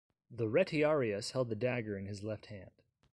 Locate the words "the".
0.31-0.47, 1.49-1.55